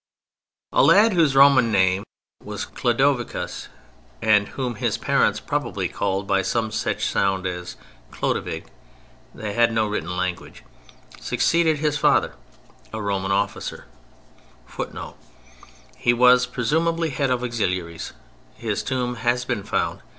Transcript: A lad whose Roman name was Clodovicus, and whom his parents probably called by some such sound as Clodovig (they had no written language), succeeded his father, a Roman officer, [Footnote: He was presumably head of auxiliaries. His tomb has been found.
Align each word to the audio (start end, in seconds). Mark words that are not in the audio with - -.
A 0.73 0.81
lad 0.81 1.13
whose 1.13 1.35
Roman 1.35 1.71
name 1.71 2.01
was 2.43 2.65
Clodovicus, 2.65 3.67
and 4.19 4.47
whom 4.47 4.73
his 4.73 4.97
parents 4.97 5.39
probably 5.39 5.87
called 5.87 6.25
by 6.25 6.41
some 6.41 6.71
such 6.71 7.05
sound 7.05 7.45
as 7.45 7.75
Clodovig 8.09 8.65
(they 9.35 9.53
had 9.53 9.71
no 9.71 9.85
written 9.85 10.17
language), 10.17 10.63
succeeded 11.19 11.77
his 11.77 11.99
father, 11.99 12.33
a 12.91 12.99
Roman 12.99 13.31
officer, 13.31 13.85
[Footnote: 14.65 15.19
He 15.97 16.13
was 16.13 16.47
presumably 16.47 17.11
head 17.11 17.29
of 17.29 17.43
auxiliaries. 17.43 18.13
His 18.55 18.81
tomb 18.81 19.17
has 19.17 19.45
been 19.45 19.61
found. 19.61 20.01